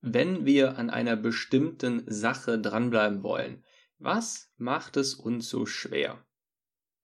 Wenn 0.00 0.46
wir 0.46 0.78
an 0.78 0.88
einer 0.88 1.16
bestimmten 1.16 2.02
Sache 2.06 2.58
dranbleiben 2.58 3.22
wollen, 3.22 3.64
was 3.98 4.50
macht 4.56 4.96
es 4.96 5.14
uns 5.14 5.48
so 5.50 5.66
schwer? 5.66 6.24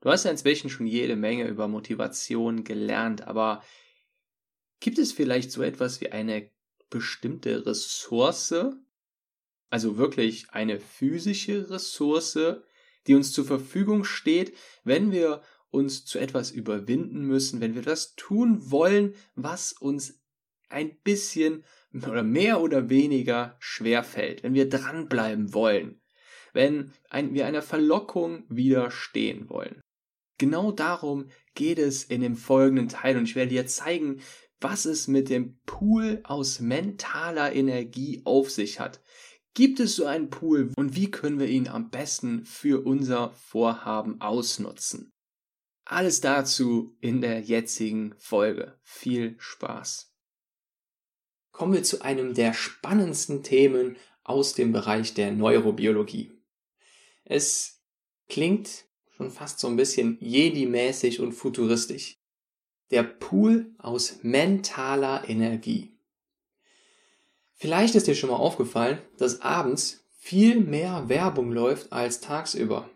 Du 0.01 0.11
hast 0.11 0.25
ja 0.25 0.30
inzwischen 0.30 0.71
schon 0.71 0.87
jede 0.87 1.16
Menge 1.16 1.47
über 1.47 1.69
Motivation 1.69 2.65
gelernt, 2.65 3.27
aber 3.27 3.62
gibt 4.80 4.98
es 4.98 5.12
vielleicht 5.12 5.52
so 5.52 5.62
etwas 5.62 6.01
wie 6.01 6.11
eine 6.11 6.51
bestimmte 6.88 7.66
Ressource, 7.66 8.55
also 9.69 9.99
wirklich 9.99 10.51
eine 10.51 10.80
physische 10.80 11.69
Ressource, 11.69 12.38
die 13.07 13.15
uns 13.15 13.33
zur 13.33 13.45
Verfügung 13.45 14.05
steht, 14.05 14.57
wenn 14.85 15.13
wir 15.13 15.43
uns 15.71 16.05
zu 16.05 16.19
etwas 16.19 16.51
überwinden 16.51 17.23
müssen, 17.23 17.60
wenn 17.60 17.74
wir 17.74 17.83
das 17.83 18.15
tun 18.15 18.71
wollen, 18.71 19.15
was 19.35 19.73
uns 19.73 20.23
ein 20.69 20.97
bisschen 21.02 21.65
oder 22.05 22.23
mehr 22.23 22.61
oder 22.61 22.89
weniger 22.89 23.57
schwer 23.59 24.03
fällt, 24.03 24.43
wenn 24.43 24.55
wir 24.55 24.69
dranbleiben 24.69 25.55
wollen, 25.55 26.01
wenn 26.53 26.93
ein, 27.11 27.35
wir 27.35 27.47
einer 27.47 27.63
Verlockung 27.63 28.45
widerstehen 28.49 29.49
wollen. 29.49 29.80
Genau 30.38 30.73
darum 30.73 31.30
geht 31.55 31.79
es 31.79 32.05
in 32.05 32.21
dem 32.21 32.37
folgenden 32.37 32.88
Teil 32.88 33.16
und 33.16 33.25
ich 33.25 33.37
werde 33.37 33.51
dir 33.51 33.66
zeigen, 33.66 34.21
was 34.61 34.85
es 34.85 35.09
mit 35.09 35.29
dem 35.29 35.59
Pool 35.65 36.21
aus 36.25 36.61
mentaler 36.61 37.55
Energie 37.55 38.23
auf 38.25 38.51
sich 38.51 38.81
hat. 38.81 39.01
Gibt 39.55 39.81
es 39.81 39.97
so 39.97 40.05
einen 40.05 40.29
Pool 40.29 40.73
und 40.77 40.97
wie 40.97 41.10
können 41.10 41.38
wir 41.38 41.49
ihn 41.49 41.69
am 41.69 41.91
besten 41.91 42.45
für 42.45 42.85
unser 42.85 43.33
Vorhaben 43.33 44.21
ausnutzen? 44.21 45.10
Alles 45.87 46.21
dazu 46.21 46.97
in 47.01 47.21
der 47.21 47.41
jetzigen 47.41 48.15
Folge. 48.19 48.79
Viel 48.83 49.37
Spaß 49.38 50.16
kommen 51.57 51.73
wir 51.73 51.82
zu 51.82 52.02
einem 52.02 52.35
der 52.35 52.52
spannendsten 52.52 53.43
Themen 53.43 53.96
aus 54.24 54.52
dem 54.52 54.73
Bereich 54.73 55.15
der 55.15 55.32
Neurobiologie. 55.32 56.30
Es 57.24 57.80
klingt 58.29 58.85
schon 59.16 59.30
fast 59.30 59.59
so 59.59 59.66
ein 59.66 59.76
bisschen 59.76 60.18
Jedi-mäßig 60.21 61.18
und 61.21 61.32
futuristisch. 61.32 62.18
Der 62.90 63.04
Pool 63.04 63.74
aus 63.79 64.19
mentaler 64.21 65.26
Energie. 65.28 65.97
Vielleicht 67.54 67.94
ist 67.94 68.06
dir 68.06 68.15
schon 68.15 68.28
mal 68.28 68.37
aufgefallen, 68.37 68.98
dass 69.16 69.41
abends 69.41 70.04
viel 70.19 70.60
mehr 70.60 71.09
Werbung 71.09 71.53
läuft 71.53 71.91
als 71.91 72.20
tagsüber. 72.20 72.91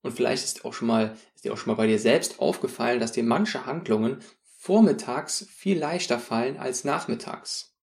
Und 0.00 0.12
vielleicht 0.12 0.42
ist, 0.42 0.64
auch 0.64 0.72
schon 0.72 0.88
mal, 0.88 1.14
ist 1.34 1.44
dir 1.44 1.52
auch 1.52 1.58
schon 1.58 1.72
mal 1.72 1.76
bei 1.76 1.86
dir 1.86 1.98
selbst 1.98 2.40
aufgefallen, 2.40 2.98
dass 2.98 3.12
dir 3.12 3.24
manche 3.24 3.66
Handlungen 3.66 4.20
vormittags 4.56 5.46
viel 5.50 5.78
leichter 5.78 6.18
fallen 6.18 6.56
als 6.56 6.84
nachmittags. 6.84 7.75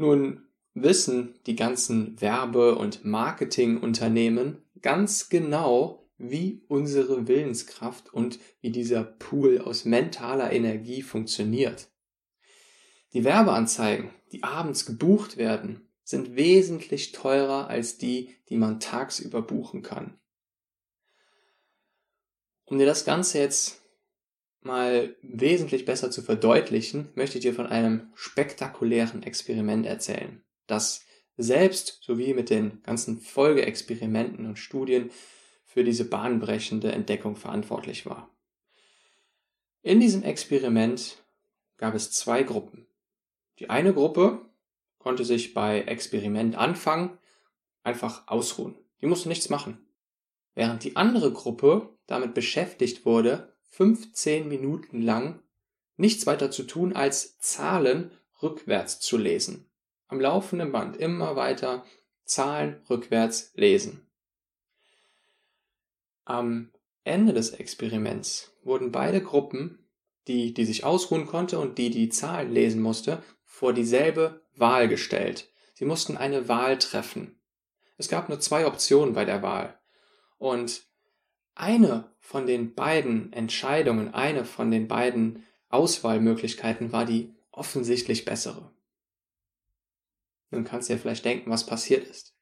Nun 0.00 0.48
wissen 0.72 1.38
die 1.44 1.56
ganzen 1.56 2.18
Werbe- 2.22 2.76
und 2.76 3.04
Marketingunternehmen 3.04 4.62
ganz 4.80 5.28
genau, 5.28 6.08
wie 6.16 6.64
unsere 6.68 7.28
Willenskraft 7.28 8.10
und 8.14 8.38
wie 8.62 8.70
dieser 8.70 9.04
Pool 9.04 9.58
aus 9.58 9.84
mentaler 9.84 10.52
Energie 10.52 11.02
funktioniert. 11.02 11.90
Die 13.12 13.24
Werbeanzeigen, 13.24 14.08
die 14.32 14.42
abends 14.42 14.86
gebucht 14.86 15.36
werden, 15.36 15.86
sind 16.02 16.34
wesentlich 16.34 17.12
teurer 17.12 17.68
als 17.68 17.98
die, 17.98 18.34
die 18.48 18.56
man 18.56 18.80
tagsüber 18.80 19.42
buchen 19.42 19.82
kann. 19.82 20.18
Um 22.64 22.78
dir 22.78 22.86
das 22.86 23.04
Ganze 23.04 23.38
jetzt 23.38 23.82
mal 24.62 25.16
wesentlich 25.22 25.84
besser 25.84 26.10
zu 26.10 26.22
verdeutlichen, 26.22 27.08
möchte 27.14 27.38
ich 27.38 27.42
dir 27.42 27.54
von 27.54 27.66
einem 27.66 28.10
spektakulären 28.14 29.22
Experiment 29.22 29.86
erzählen, 29.86 30.42
das 30.66 31.04
selbst 31.36 32.00
sowie 32.02 32.34
mit 32.34 32.50
den 32.50 32.82
ganzen 32.82 33.18
Folgeexperimenten 33.18 34.46
und 34.46 34.58
Studien 34.58 35.10
für 35.64 35.84
diese 35.84 36.04
bahnbrechende 36.04 36.92
Entdeckung 36.92 37.36
verantwortlich 37.36 38.04
war. 38.04 38.28
In 39.82 40.00
diesem 40.00 40.22
Experiment 40.22 41.22
gab 41.78 41.94
es 41.94 42.10
zwei 42.10 42.42
Gruppen. 42.42 42.86
Die 43.58 43.70
eine 43.70 43.94
Gruppe 43.94 44.42
konnte 44.98 45.24
sich 45.24 45.54
bei 45.54 45.82
Experiment 45.82 46.56
Anfang 46.56 47.18
einfach 47.82 48.28
ausruhen. 48.28 48.76
Die 49.00 49.06
musste 49.06 49.28
nichts 49.28 49.48
machen. 49.48 49.78
Während 50.54 50.84
die 50.84 50.96
andere 50.96 51.32
Gruppe 51.32 51.88
damit 52.06 52.34
beschäftigt 52.34 53.06
wurde, 53.06 53.49
15 53.80 54.46
Minuten 54.46 55.00
lang 55.00 55.42
nichts 55.96 56.26
weiter 56.26 56.50
zu 56.50 56.64
tun, 56.64 56.92
als 56.92 57.38
Zahlen 57.38 58.10
rückwärts 58.42 59.00
zu 59.00 59.16
lesen. 59.16 59.70
Am 60.06 60.20
laufenden 60.20 60.70
Band 60.70 60.98
immer 60.98 61.34
weiter 61.34 61.86
Zahlen 62.24 62.82
rückwärts 62.90 63.52
lesen. 63.54 64.06
Am 66.26 66.70
Ende 67.04 67.32
des 67.32 67.52
Experiments 67.52 68.54
wurden 68.64 68.92
beide 68.92 69.22
Gruppen, 69.22 69.88
die, 70.28 70.52
die 70.52 70.66
sich 70.66 70.84
ausruhen 70.84 71.24
konnte 71.24 71.58
und 71.58 71.78
die, 71.78 71.88
die 71.88 72.10
Zahlen 72.10 72.52
lesen 72.52 72.82
musste, 72.82 73.22
vor 73.46 73.72
dieselbe 73.72 74.42
Wahl 74.56 74.88
gestellt. 74.88 75.50
Sie 75.72 75.86
mussten 75.86 76.18
eine 76.18 76.48
Wahl 76.48 76.78
treffen. 76.78 77.40
Es 77.96 78.10
gab 78.10 78.28
nur 78.28 78.40
zwei 78.40 78.66
Optionen 78.66 79.14
bei 79.14 79.24
der 79.24 79.40
Wahl. 79.40 79.80
Und 80.36 80.89
eine 81.54 82.10
von 82.18 82.46
den 82.46 82.74
beiden 82.74 83.32
Entscheidungen, 83.32 84.14
eine 84.14 84.44
von 84.44 84.70
den 84.70 84.88
beiden 84.88 85.44
Auswahlmöglichkeiten 85.68 86.92
war 86.92 87.04
die 87.04 87.34
offensichtlich 87.50 88.24
bessere. 88.24 88.72
Nun 90.50 90.64
kannst 90.64 90.88
du 90.88 90.94
dir 90.94 90.98
vielleicht 90.98 91.24
denken, 91.24 91.50
was 91.50 91.66
passiert 91.66 92.06
ist. 92.06 92.34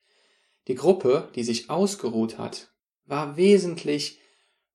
Die 0.67 0.75
Gruppe, 0.75 1.31
die 1.35 1.45
sich 1.45 1.71
ausgeruht 1.71 2.39
hat, 2.39 2.73
war 3.05 3.37
wesentlich, 3.37 4.21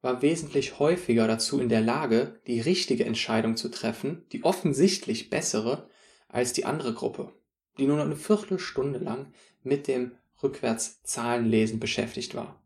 war 0.01 0.21
wesentlich 0.21 0.79
häufiger 0.79 1.27
dazu 1.27 1.59
in 1.59 1.69
der 1.69 1.81
Lage, 1.81 2.41
die 2.47 2.59
richtige 2.59 3.05
Entscheidung 3.05 3.57
zu 3.57 3.69
treffen, 3.69 4.25
die 4.31 4.43
offensichtlich 4.43 5.29
bessere, 5.29 5.89
als 6.27 6.53
die 6.53 6.65
andere 6.65 6.93
Gruppe, 6.93 7.31
die 7.77 7.85
nur 7.85 7.97
noch 7.97 8.05
eine 8.05 8.15
Viertelstunde 8.15 8.99
lang 8.99 9.33
mit 9.61 9.87
dem 9.87 10.17
Rückwärtszahlenlesen 10.41 11.79
beschäftigt 11.79 12.35
war. 12.35 12.62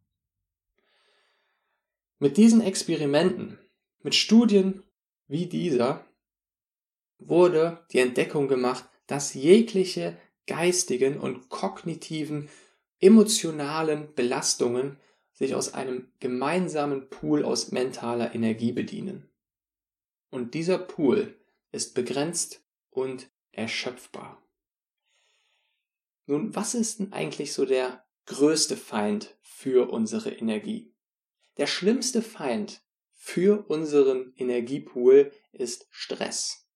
Mit 2.19 2.37
diesen 2.37 2.61
Experimenten, 2.61 3.59
mit 4.01 4.15
Studien 4.15 4.83
wie 5.27 5.45
dieser, 5.45 6.05
wurde 7.19 7.85
die 7.91 7.99
Entdeckung 7.99 8.47
gemacht, 8.47 8.87
dass 9.05 9.33
jegliche 9.33 10.17
geistigen 10.47 11.19
und 11.19 11.49
kognitiven, 11.49 12.49
emotionalen 12.99 14.13
Belastungen 14.15 14.97
sich 15.33 15.53
aus 15.53 15.73
einem 15.73 16.11
gemeinsamen 16.19 17.09
Pool 17.09 17.43
aus 17.43 17.71
mentaler 17.71 18.33
Energie 18.33 18.71
bedienen. 18.71 19.29
Und 20.31 20.55
dieser 20.55 20.79
Pool 20.79 21.35
ist 21.71 21.93
begrenzt 21.93 22.63
und 22.89 23.29
erschöpfbar. 23.51 24.41
Nun, 26.25 26.55
was 26.55 26.73
ist 26.73 26.99
denn 26.99 27.13
eigentlich 27.13 27.53
so 27.53 27.65
der 27.65 28.03
größte 28.25 28.75
Feind 28.75 29.37
für 29.41 29.89
unsere 29.91 30.31
Energie? 30.31 30.91
Der 31.57 31.67
schlimmste 31.67 32.21
Feind 32.21 32.81
für 33.13 33.65
unseren 33.67 34.33
Energiepool 34.37 35.31
ist 35.51 35.87
Stress. 35.89 36.67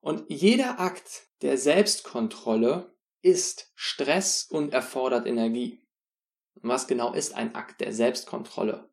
Und 0.00 0.24
jeder 0.28 0.80
Akt 0.80 1.28
der 1.42 1.58
Selbstkontrolle 1.58 2.94
ist 3.20 3.70
Stress 3.74 4.44
und 4.44 4.72
erfordert 4.72 5.26
Energie. 5.26 5.82
was 6.60 6.86
genau 6.86 7.12
ist 7.12 7.34
ein 7.34 7.54
Akt 7.54 7.80
der 7.80 7.92
Selbstkontrolle? 7.92 8.88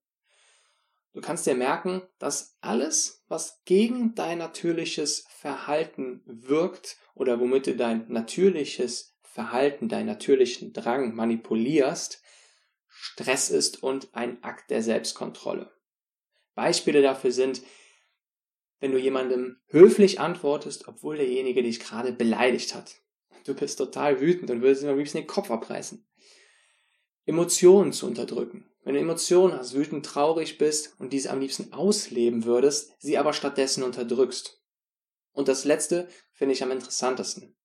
Du 1.14 1.22
kannst 1.22 1.48
dir 1.48 1.56
merken, 1.56 2.02
dass 2.20 2.58
alles, 2.60 3.24
was 3.30 3.64
gegen 3.64 4.16
dein 4.16 4.38
natürliches 4.38 5.26
Verhalten 5.30 6.22
wirkt 6.26 6.98
oder 7.14 7.40
womit 7.40 7.68
du 7.68 7.76
dein 7.76 8.06
natürliches 8.12 9.18
Verhalten, 9.22 9.88
deinen 9.88 10.08
natürlichen 10.08 10.74
Drang 10.74 11.16
manipulierst, 11.16 12.22
Stress 13.07 13.52
ist 13.52 13.84
und 13.84 14.16
ein 14.16 14.44
Akt 14.44 14.72
der 14.72 14.81
Selbstkontrolle. 14.81 15.72
Beispiele 16.56 17.04
dafür 17.04 17.31
sind, 17.31 17.62
wenn 18.80 18.92
du 18.92 18.98
jemandem 18.98 19.62
höflich 19.68 20.19
antwortest, 20.19 20.88
obwohl 20.88 21.18
derjenige 21.18 21.62
dich 21.62 21.80
gerade 21.80 22.12
beleidigt 22.12 22.74
hat. 22.74 22.96
Du 23.46 23.54
bist 23.54 23.78
total 23.78 24.22
wütend 24.22 24.50
und 24.50 24.63
würdest 24.63 24.81
ihm 24.81 24.90
am 24.90 24.98
liebsten 24.98 25.19
den 25.19 25.28
Kopf 25.28 25.52
abreißen. 25.52 26.04
Emotionen 27.25 27.94
zu 27.94 28.07
unterdrücken. 28.07 28.72
Wenn 28.84 28.96
du 28.96 29.02
Emotionen 29.02 29.54
hast, 29.54 29.75
wütend, 29.75 30.04
traurig 30.04 30.58
bist 30.58 31.00
und 31.00 31.13
diese 31.13 31.30
am 31.30 31.40
liebsten 31.40 31.74
ausleben 31.74 32.44
würdest, 32.44 32.96
sie 32.98 33.19
aber 33.19 33.34
stattdessen 33.34 33.84
unterdrückst. 33.84 34.63
Und 35.31 35.48
das 35.48 35.63
letzte 35.63 36.10
finde 36.34 36.56
ich 36.56 36.63
am 36.63 36.72
interessantesten. 36.72 37.56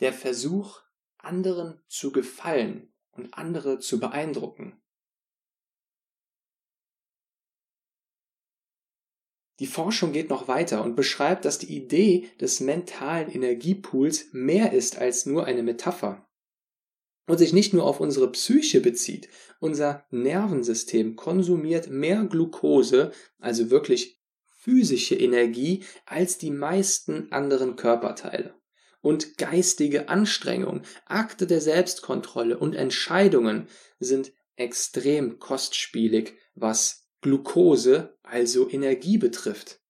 Der 0.00 0.12
Versuch, 0.12 0.82
anderen 1.16 1.82
zu 1.88 2.12
gefallen 2.12 2.92
und 3.16 3.34
andere 3.34 3.78
zu 3.78 3.98
beeindrucken. 4.00 4.80
Die 9.58 9.66
Forschung 9.66 10.12
geht 10.12 10.28
noch 10.28 10.48
weiter 10.48 10.84
und 10.84 10.96
beschreibt, 10.96 11.46
dass 11.46 11.58
die 11.58 11.74
Idee 11.74 12.28
des 12.40 12.60
mentalen 12.60 13.30
Energiepools 13.30 14.26
mehr 14.32 14.72
ist 14.72 14.98
als 14.98 15.24
nur 15.24 15.46
eine 15.46 15.62
Metapher 15.62 16.28
und 17.26 17.38
sich 17.38 17.52
nicht 17.52 17.72
nur 17.72 17.84
auf 17.84 18.00
unsere 18.00 18.30
Psyche 18.32 18.80
bezieht. 18.80 19.28
Unser 19.58 20.06
Nervensystem 20.10 21.16
konsumiert 21.16 21.88
mehr 21.88 22.24
Glucose, 22.24 23.12
also 23.38 23.70
wirklich 23.70 24.20
physische 24.50 25.14
Energie, 25.14 25.84
als 26.04 26.38
die 26.38 26.50
meisten 26.50 27.32
anderen 27.32 27.76
Körperteile. 27.76 28.54
Und 29.00 29.38
geistige 29.38 30.08
Anstrengung, 30.08 30.82
Akte 31.04 31.46
der 31.46 31.60
Selbstkontrolle 31.60 32.58
und 32.58 32.74
Entscheidungen 32.74 33.68
sind 33.98 34.32
extrem 34.56 35.38
kostspielig, 35.38 36.34
was 36.54 37.08
Glucose, 37.20 38.18
also 38.22 38.68
Energie 38.70 39.18
betrifft. 39.18 39.80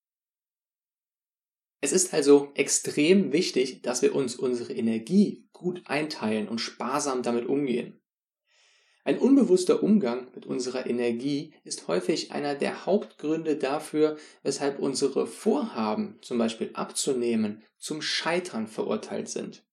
Es 1.80 1.92
ist 1.92 2.12
also 2.14 2.50
extrem 2.54 3.32
wichtig, 3.32 3.82
dass 3.82 4.02
wir 4.02 4.14
uns 4.14 4.34
unsere 4.34 4.72
Energie 4.72 5.48
gut 5.52 5.82
einteilen 5.86 6.48
und 6.48 6.58
sparsam 6.58 7.22
damit 7.22 7.46
umgehen. 7.46 8.00
Ein 9.06 9.20
unbewusster 9.20 9.84
Umgang 9.84 10.26
mit 10.34 10.46
unserer 10.46 10.84
Energie 10.90 11.52
ist 11.62 11.86
häufig 11.86 12.32
einer 12.32 12.56
der 12.56 12.86
Hauptgründe 12.86 13.54
dafür, 13.54 14.16
weshalb 14.42 14.80
unsere 14.80 15.28
Vorhaben, 15.28 16.18
zum 16.22 16.38
Beispiel 16.38 16.70
abzunehmen, 16.72 17.62
zum 17.78 18.02
Scheitern 18.02 18.66
verurteilt 18.66 19.28
sind. 19.28 19.64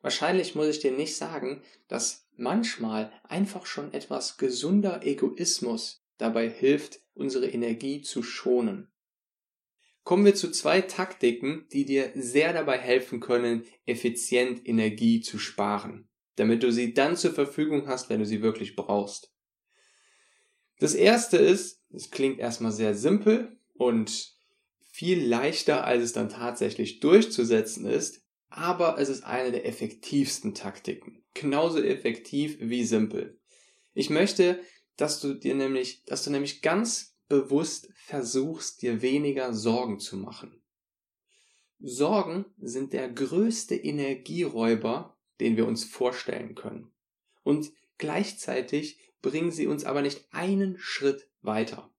Wahrscheinlich 0.00 0.56
muss 0.56 0.66
ich 0.66 0.80
dir 0.80 0.90
nicht 0.90 1.14
sagen, 1.14 1.62
dass 1.86 2.26
manchmal 2.36 3.12
einfach 3.22 3.64
schon 3.64 3.94
etwas 3.94 4.38
gesunder 4.38 5.06
Egoismus 5.06 6.04
dabei 6.18 6.50
hilft, 6.50 6.98
unsere 7.14 7.46
Energie 7.46 8.02
zu 8.02 8.24
schonen. 8.24 8.90
Kommen 10.02 10.24
wir 10.24 10.34
zu 10.34 10.50
zwei 10.50 10.80
Taktiken, 10.80 11.68
die 11.72 11.84
dir 11.84 12.10
sehr 12.16 12.52
dabei 12.52 12.78
helfen 12.78 13.20
können, 13.20 13.66
effizient 13.86 14.66
Energie 14.66 15.20
zu 15.20 15.38
sparen, 15.38 16.08
damit 16.36 16.62
du 16.62 16.72
sie 16.72 16.94
dann 16.94 17.16
zur 17.16 17.32
Verfügung 17.32 17.86
hast, 17.86 18.10
wenn 18.10 18.20
du 18.20 18.26
sie 18.26 18.42
wirklich 18.42 18.76
brauchst. 18.76 19.32
Das 20.78 20.94
erste 20.94 21.36
ist, 21.36 21.82
es 21.92 22.10
klingt 22.10 22.38
erstmal 22.38 22.72
sehr 22.72 22.94
simpel 22.94 23.58
und 23.74 24.34
viel 24.92 25.24
leichter, 25.24 25.84
als 25.84 26.02
es 26.02 26.12
dann 26.12 26.28
tatsächlich 26.28 27.00
durchzusetzen 27.00 27.86
ist, 27.86 28.22
aber 28.48 28.98
es 28.98 29.08
ist 29.08 29.24
eine 29.24 29.52
der 29.52 29.66
effektivsten 29.66 30.54
Taktiken. 30.54 31.24
Genauso 31.34 31.80
effektiv 31.82 32.58
wie 32.60 32.84
simpel. 32.84 33.38
Ich 33.94 34.10
möchte 34.10 34.60
dass 34.96 35.20
du 35.20 35.34
dir 35.34 35.54
nämlich, 35.54 36.04
dass 36.04 36.24
du 36.24 36.30
nämlich 36.30 36.62
ganz 36.62 37.16
bewusst 37.28 37.88
versuchst, 37.94 38.82
dir 38.82 39.02
weniger 39.02 39.54
Sorgen 39.54 39.98
zu 39.98 40.16
machen. 40.16 40.62
Sorgen 41.80 42.44
sind 42.58 42.92
der 42.92 43.10
größte 43.10 43.74
Energieräuber, 43.74 45.18
den 45.40 45.56
wir 45.56 45.66
uns 45.66 45.84
vorstellen 45.84 46.54
können. 46.54 46.92
Und 47.42 47.72
gleichzeitig 47.98 48.98
bringen 49.20 49.50
sie 49.50 49.66
uns 49.66 49.84
aber 49.84 50.02
nicht 50.02 50.26
einen 50.32 50.78
Schritt 50.78 51.28
weiter. 51.40 51.92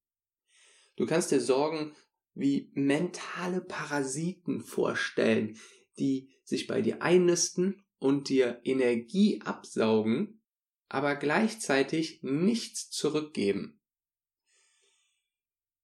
Du 0.95 1.05
kannst 1.05 1.31
dir 1.31 1.41
Sorgen 1.41 1.95
wie 2.35 2.71
mentale 2.73 3.61
Parasiten 3.61 4.61
vorstellen, 4.61 5.57
die 5.97 6.29
sich 6.43 6.67
bei 6.67 6.81
dir 6.81 7.01
einnisten 7.01 7.83
und 7.99 8.29
dir 8.29 8.59
Energie 8.63 9.41
absaugen, 9.41 10.41
aber 10.89 11.15
gleichzeitig 11.15 12.19
nichts 12.21 12.89
zurückgeben. 12.89 13.79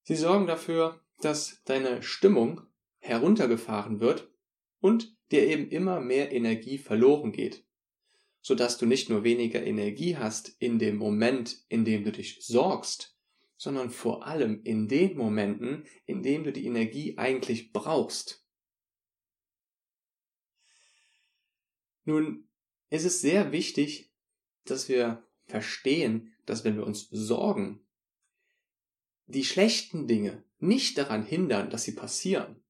Sie 0.03 0.15
sorgen 0.15 0.47
dafür, 0.47 1.03
dass 1.19 1.61
deine 1.65 2.01
Stimmung 2.03 2.61
heruntergefahren 2.97 3.99
wird 3.99 4.29
und 4.79 5.15
dir 5.31 5.47
eben 5.47 5.69
immer 5.69 5.99
mehr 5.99 6.31
Energie 6.31 6.77
verloren 6.77 7.31
geht, 7.31 7.65
sodass 8.41 8.77
du 8.77 8.85
nicht 8.85 9.09
nur 9.09 9.23
weniger 9.23 9.63
Energie 9.63 10.17
hast 10.17 10.55
in 10.59 10.79
dem 10.79 10.97
Moment, 10.97 11.57
in 11.69 11.85
dem 11.85 12.03
du 12.03 12.11
dich 12.11 12.37
sorgst, 12.41 13.17
sondern 13.57 13.89
vor 13.89 14.25
allem 14.25 14.63
in 14.63 14.87
den 14.87 15.17
Momenten, 15.17 15.83
in 16.05 16.23
denen 16.23 16.45
du 16.45 16.53
die 16.53 16.65
Energie 16.65 17.17
eigentlich 17.17 17.73
brauchst. 17.73 18.45
Nun 22.05 22.47
ist 22.89 23.05
es 23.05 23.21
sehr 23.21 23.51
wichtig, 23.51 24.11
dass 24.63 24.89
wir 24.89 25.27
verstehen, 25.45 26.33
dass 26.45 26.63
wenn 26.63 26.75
wir 26.75 26.85
uns 26.85 27.09
sorgen, 27.11 27.85
die 29.25 29.43
schlechten 29.43 30.07
Dinge 30.07 30.43
nicht 30.57 30.97
daran 30.97 31.23
hindern, 31.23 31.69
dass 31.69 31.83
sie 31.83 31.93
passieren, 31.93 32.63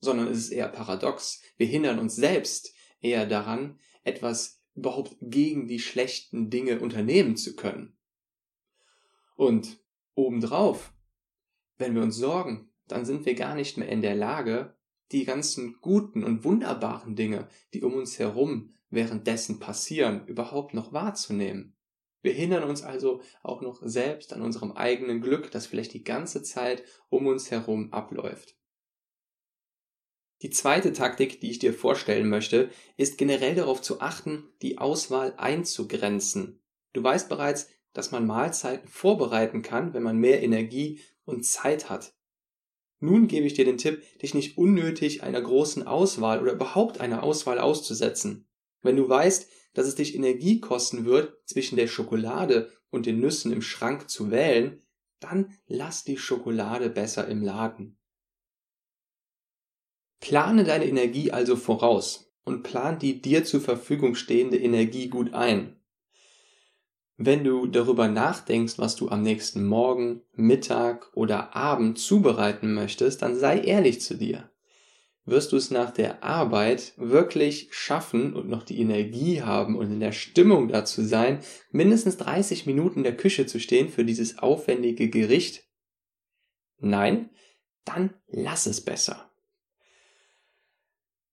sondern 0.00 0.28
es 0.28 0.38
ist 0.38 0.50
eher 0.50 0.68
paradox. 0.68 1.42
Wir 1.56 1.66
hindern 1.66 1.98
uns 1.98 2.16
selbst 2.16 2.74
eher 3.00 3.26
daran, 3.26 3.78
etwas 4.02 4.62
überhaupt 4.74 5.16
gegen 5.20 5.66
die 5.66 5.78
schlechten 5.78 6.50
Dinge 6.50 6.80
unternehmen 6.80 7.36
zu 7.36 7.56
können. 7.56 7.96
Und 9.36 9.78
obendrauf, 10.14 10.92
wenn 11.78 11.94
wir 11.94 12.02
uns 12.02 12.16
sorgen, 12.16 12.70
dann 12.88 13.04
sind 13.04 13.24
wir 13.26 13.34
gar 13.34 13.54
nicht 13.54 13.76
mehr 13.76 13.88
in 13.88 14.02
der 14.02 14.14
Lage, 14.14 14.76
die 15.12 15.24
ganzen 15.24 15.78
guten 15.80 16.24
und 16.24 16.44
wunderbaren 16.44 17.16
Dinge, 17.16 17.48
die 17.74 17.82
um 17.82 17.94
uns 17.94 18.18
herum 18.18 18.74
währenddessen 18.90 19.60
passieren, 19.60 20.26
überhaupt 20.26 20.74
noch 20.74 20.92
wahrzunehmen. 20.92 21.76
Wir 22.22 22.32
hindern 22.32 22.64
uns 22.64 22.82
also 22.82 23.22
auch 23.42 23.62
noch 23.62 23.80
selbst 23.82 24.32
an 24.32 24.42
unserem 24.42 24.72
eigenen 24.72 25.20
Glück, 25.20 25.50
das 25.50 25.66
vielleicht 25.66 25.94
die 25.94 26.04
ganze 26.04 26.42
Zeit 26.42 26.84
um 27.08 27.26
uns 27.26 27.50
herum 27.50 27.92
abläuft. 27.92 28.59
Die 30.42 30.50
zweite 30.50 30.92
Taktik, 30.92 31.40
die 31.40 31.50
ich 31.50 31.58
dir 31.58 31.74
vorstellen 31.74 32.28
möchte, 32.28 32.70
ist 32.96 33.18
generell 33.18 33.54
darauf 33.54 33.82
zu 33.82 34.00
achten, 34.00 34.48
die 34.62 34.78
Auswahl 34.78 35.34
einzugrenzen. 35.36 36.62
Du 36.94 37.02
weißt 37.02 37.28
bereits, 37.28 37.68
dass 37.92 38.10
man 38.10 38.26
Mahlzeiten 38.26 38.88
vorbereiten 38.88 39.62
kann, 39.62 39.92
wenn 39.92 40.02
man 40.02 40.16
mehr 40.16 40.42
Energie 40.42 41.00
und 41.24 41.44
Zeit 41.44 41.90
hat. 41.90 42.14
Nun 43.00 43.28
gebe 43.28 43.46
ich 43.46 43.54
dir 43.54 43.64
den 43.64 43.78
Tipp, 43.78 44.02
dich 44.20 44.34
nicht 44.34 44.56
unnötig 44.56 45.22
einer 45.22 45.40
großen 45.40 45.86
Auswahl 45.86 46.40
oder 46.40 46.52
überhaupt 46.52 47.00
einer 47.00 47.22
Auswahl 47.22 47.58
auszusetzen. 47.58 48.46
Wenn 48.82 48.96
du 48.96 49.08
weißt, 49.08 49.48
dass 49.74 49.86
es 49.86 49.94
dich 49.94 50.14
Energie 50.14 50.60
kosten 50.60 51.04
wird, 51.04 51.36
zwischen 51.46 51.76
der 51.76 51.86
Schokolade 51.86 52.70
und 52.90 53.06
den 53.06 53.20
Nüssen 53.20 53.52
im 53.52 53.62
Schrank 53.62 54.10
zu 54.10 54.30
wählen, 54.30 54.82
dann 55.18 55.54
lass 55.66 56.04
die 56.04 56.16
Schokolade 56.16 56.88
besser 56.88 57.28
im 57.28 57.42
Laden. 57.42 57.99
Plane 60.20 60.64
deine 60.64 60.86
Energie 60.86 61.32
also 61.32 61.56
voraus 61.56 62.32
und 62.44 62.62
plan 62.62 62.98
die 62.98 63.20
dir 63.20 63.44
zur 63.44 63.60
Verfügung 63.60 64.14
stehende 64.14 64.58
Energie 64.58 65.08
gut 65.08 65.34
ein. 65.34 65.76
Wenn 67.16 67.44
du 67.44 67.66
darüber 67.66 68.08
nachdenkst, 68.08 68.78
was 68.78 68.96
du 68.96 69.08
am 69.08 69.22
nächsten 69.22 69.66
Morgen, 69.66 70.22
Mittag 70.32 71.10
oder 71.14 71.54
Abend 71.54 71.98
zubereiten 71.98 72.72
möchtest, 72.72 73.22
dann 73.22 73.38
sei 73.38 73.60
ehrlich 73.60 74.00
zu 74.00 74.16
dir 74.16 74.50
wirst 75.30 75.52
du 75.52 75.56
es 75.56 75.70
nach 75.70 75.90
der 75.90 76.24
Arbeit 76.24 76.92
wirklich 76.96 77.68
schaffen 77.70 78.34
und 78.34 78.48
noch 78.48 78.62
die 78.62 78.80
Energie 78.80 79.42
haben 79.42 79.76
und 79.76 79.90
in 79.90 80.00
der 80.00 80.12
Stimmung 80.12 80.68
dazu 80.68 81.02
sein, 81.02 81.40
mindestens 81.70 82.16
30 82.18 82.66
Minuten 82.66 83.00
in 83.00 83.04
der 83.04 83.16
Küche 83.16 83.46
zu 83.46 83.60
stehen 83.60 83.88
für 83.88 84.04
dieses 84.04 84.38
aufwendige 84.38 85.08
Gericht? 85.08 85.68
Nein? 86.78 87.30
Dann 87.84 88.14
lass 88.26 88.66
es 88.66 88.82
besser. 88.82 89.29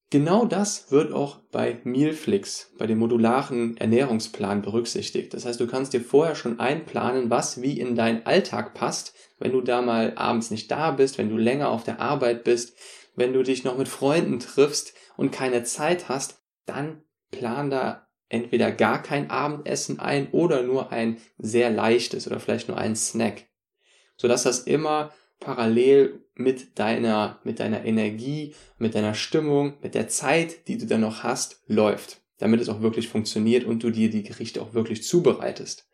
Genau 0.10 0.46
das 0.46 0.90
wird 0.90 1.12
auch 1.12 1.40
bei 1.52 1.82
Mealflix, 1.84 2.72
bei 2.78 2.88
dem 2.88 3.00
modularen 3.00 3.76
Ernährungsplan 3.76 4.62
berücksichtigt. 4.62 5.34
Das 5.34 5.46
heißt, 5.46 5.60
du 5.60 5.68
kannst 5.68 5.92
dir 5.92 6.00
vorher 6.00 6.36
schon 6.36 6.62
einplanen, 6.62 7.30
was 7.30 7.62
wie 7.62 7.78
in 7.78 7.96
deinen 7.96 8.26
Alltag 8.26 8.74
passt, 8.74 9.14
wenn 9.38 9.52
du 9.52 9.60
da 9.60 9.82
mal 9.82 10.14
abends 10.16 10.50
nicht 10.50 10.72
da 10.72 10.92
bist, 10.92 11.18
wenn 11.18 11.30
du 11.30 11.36
länger 11.36 11.70
auf 11.70 11.84
der 11.84 12.00
Arbeit 12.00 12.46
bist, 12.46 12.78
wenn 13.16 13.34
du 13.34 13.44
dich 13.44 13.66
noch 13.66 13.78
mit 13.78 13.90
Freunden 13.90 14.40
triffst 14.40 14.94
und 15.18 15.32
keine 15.32 15.64
Zeit 15.64 16.08
hast, 16.08 16.42
dann 16.66 17.04
plan 17.32 17.70
da 17.70 18.08
entweder 18.30 18.72
gar 18.72 19.02
kein 19.02 19.30
Abendessen 19.30 20.00
ein 20.00 20.30
oder 20.32 20.64
nur 20.64 20.94
ein 20.94 21.18
sehr 21.38 21.70
leichtes 21.70 22.28
oder 22.28 22.40
vielleicht 22.40 22.70
nur 22.70 22.78
ein 22.78 22.96
Snack, 22.96 23.48
sodass 24.16 24.44
das 24.44 24.60
immer 24.60 25.12
parallel 25.40 26.22
mit 26.36 26.80
deiner, 26.80 27.40
mit 27.44 27.60
deiner 27.60 27.86
Energie, 27.86 28.54
mit 28.78 28.96
deiner 28.96 29.14
Stimmung, 29.14 29.74
mit 29.82 29.96
der 29.96 30.08
Zeit, 30.08 30.68
die 30.68 30.78
du 30.78 30.86
dann 30.86 31.02
noch 31.02 31.24
hast, 31.24 31.64
läuft, 31.68 32.22
damit 32.38 32.62
es 32.62 32.70
auch 32.70 32.82
wirklich 32.82 33.08
funktioniert 33.08 33.66
und 33.66 33.84
du 33.84 33.90
dir 33.90 34.10
die 34.10 34.24
Gerichte 34.24 34.62
auch 34.62 34.74
wirklich 34.74 35.04
zubereitest. 35.04 35.88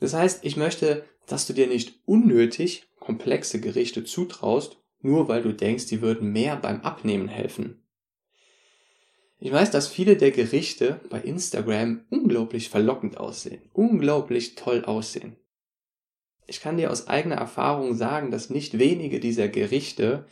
Das 0.00 0.14
heißt, 0.14 0.44
ich 0.44 0.56
möchte, 0.56 1.04
dass 1.26 1.46
du 1.46 1.52
dir 1.52 1.66
nicht 1.66 2.00
unnötig 2.04 2.88
komplexe 3.00 3.60
Gerichte 3.60 4.04
zutraust, 4.04 4.78
nur 5.00 5.28
weil 5.28 5.42
du 5.42 5.52
denkst, 5.52 5.86
die 5.86 6.00
würden 6.00 6.32
mehr 6.32 6.56
beim 6.56 6.80
Abnehmen 6.80 7.28
helfen. 7.28 7.82
Ich 9.38 9.52
weiß, 9.52 9.70
dass 9.70 9.88
viele 9.88 10.16
der 10.16 10.30
Gerichte 10.30 11.00
bei 11.10 11.20
Instagram 11.20 12.04
unglaublich 12.08 12.70
verlockend 12.70 13.18
aussehen, 13.18 13.60
unglaublich 13.74 14.54
toll 14.54 14.84
aussehen. 14.86 15.36
Ich 16.46 16.60
kann 16.60 16.76
dir 16.76 16.90
aus 16.90 17.08
eigener 17.08 17.36
Erfahrung 17.36 17.94
sagen, 17.94 18.30
dass 18.30 18.50
nicht 18.50 18.78
wenige 18.78 19.20
dieser 19.20 19.48
Gerichte 19.48 20.26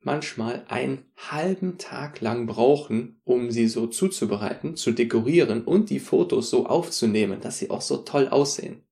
manchmal 0.00 0.64
einen 0.68 1.04
halben 1.16 1.78
Tag 1.78 2.20
lang 2.20 2.46
brauchen, 2.46 3.20
um 3.24 3.50
sie 3.50 3.68
so 3.68 3.86
zuzubereiten, 3.86 4.76
zu 4.76 4.92
dekorieren 4.92 5.64
und 5.64 5.90
die 5.90 6.00
Fotos 6.00 6.50
so 6.50 6.66
aufzunehmen, 6.66 7.40
dass 7.40 7.58
sie 7.58 7.70
auch 7.70 7.80
so 7.80 7.98
toll 7.98 8.28
aussehen. 8.28 8.82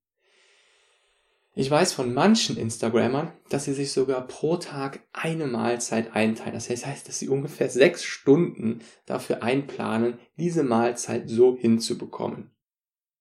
Ich 1.54 1.70
weiß 1.70 1.92
von 1.92 2.14
manchen 2.14 2.56
Instagrammern, 2.56 3.30
dass 3.50 3.66
sie 3.66 3.74
sich 3.74 3.92
sogar 3.92 4.26
pro 4.26 4.56
Tag 4.56 5.00
eine 5.12 5.46
Mahlzeit 5.46 6.16
einteilen. 6.16 6.54
Das 6.54 6.70
heißt, 6.70 7.06
dass 7.06 7.18
sie 7.18 7.28
ungefähr 7.28 7.68
sechs 7.68 8.04
Stunden 8.04 8.80
dafür 9.04 9.42
einplanen, 9.42 10.18
diese 10.38 10.62
Mahlzeit 10.62 11.28
so 11.28 11.54
hinzubekommen. 11.58 12.52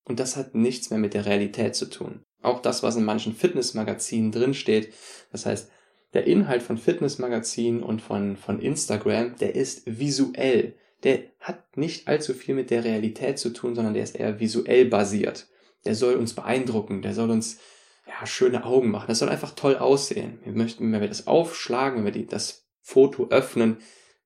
Und 0.06 0.22
das 0.22 0.38
hat 0.38 0.56
nichts 0.56 0.90
mehr 0.90 1.00
mit 1.00 1.14
der 1.14 1.26
Realität 1.26 1.76
zu 1.76 1.90
tun. 1.90 2.24
Auch 2.42 2.62
das, 2.62 2.84
was 2.84 2.96
in 2.96 3.06
manchen 3.06 3.36
Fitnessmagazinen 3.36 4.32
drinsteht. 4.32 4.94
Das 5.32 5.46
heißt, 5.46 5.70
der 6.14 6.26
Inhalt 6.28 6.64
von 6.64 6.78
Fitnessmagazinen 6.78 7.84
und 7.84 8.02
von, 8.02 8.36
von 8.36 8.60
Instagram, 8.60 9.38
der 9.38 9.56
ist 9.56 9.84
visuell. 9.86 10.76
Der 11.04 11.24
hat 11.40 11.78
nicht 11.78 12.08
allzu 12.08 12.34
viel 12.34 12.56
mit 12.56 12.70
der 12.70 12.84
Realität 12.84 13.40
zu 13.40 13.52
tun, 13.52 13.76
sondern 13.76 13.94
der 13.94 14.04
ist 14.04 14.16
eher 14.16 14.40
visuell 14.40 14.86
basiert. 14.86 15.48
Der 15.86 15.96
soll 15.96 16.16
uns 16.16 16.34
beeindrucken, 16.34 17.02
der 17.02 17.14
soll 17.14 17.32
uns 17.32 17.60
ja, 18.08 18.26
schöne 18.26 18.66
Augen 18.66 18.92
machen. 18.92 19.08
Das 19.08 19.20
soll 19.20 19.30
einfach 19.30 19.56
toll 19.56 19.78
aussehen. 19.78 20.40
Wir 20.44 20.54
möchten, 20.54 20.92
wenn 20.92 21.02
wir 21.02 21.08
das 21.08 21.28
aufschlagen, 21.28 22.00
wenn 22.00 22.06
wir 22.06 22.12
die, 22.12 22.28
das 22.28 22.68
Foto 22.82 23.30
öffnen, 23.30 23.78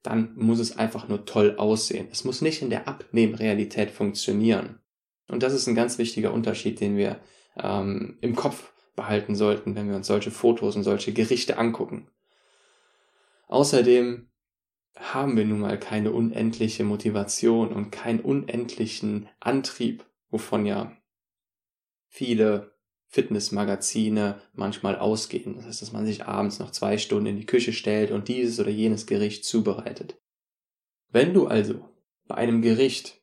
dann 0.02 0.34
muss 0.36 0.60
es 0.60 0.78
einfach 0.78 1.08
nur 1.08 1.26
toll 1.26 1.56
aussehen. 1.58 2.08
Es 2.12 2.24
muss 2.24 2.42
nicht 2.42 2.62
in 2.62 2.70
der 2.70 2.88
Abnehmrealität 2.88 3.92
funktionieren. 3.92 4.80
Und 5.28 5.44
das 5.44 5.54
ist 5.54 5.68
ein 5.68 5.76
ganz 5.76 5.98
wichtiger 5.98 6.34
Unterschied, 6.34 6.80
den 6.80 6.98
wir 6.98 7.20
ähm, 7.58 8.18
im 8.22 8.36
Kopf 8.36 8.74
behalten 8.96 9.36
sollten, 9.36 9.76
wenn 9.76 9.90
wir 9.90 9.96
uns 9.96 10.08
solche 10.08 10.32
Fotos 10.32 10.76
und 10.76 10.84
solche 10.84 11.14
Gerichte 11.14 11.58
angucken. 11.58 12.08
Außerdem 13.48 14.30
haben 14.96 15.36
wir 15.36 15.46
nun 15.46 15.60
mal 15.60 15.80
keine 15.80 16.12
unendliche 16.12 16.84
Motivation 16.84 17.74
und 17.74 17.92
keinen 17.92 18.22
unendlichen 18.22 19.28
Antrieb, 19.40 20.06
wovon 20.30 20.66
ja 20.66 20.96
viele 22.08 22.76
Fitnessmagazine 23.08 24.42
manchmal 24.54 24.98
ausgehen. 24.98 25.56
Das 25.56 25.66
heißt, 25.66 25.82
dass 25.82 25.92
man 25.92 26.06
sich 26.06 26.26
abends 26.26 26.60
noch 26.60 26.72
zwei 26.72 26.98
Stunden 26.98 27.28
in 27.28 27.38
die 27.38 27.46
Küche 27.46 27.74
stellt 27.74 28.12
und 28.12 28.28
dieses 28.28 28.60
oder 28.60 28.70
jenes 28.70 29.06
Gericht 29.06 29.46
zubereitet. 29.46 30.20
Wenn 31.12 31.34
du 31.34 31.48
also 31.48 31.88
bei 32.28 32.36
einem 32.36 32.62
Gericht 32.62 33.22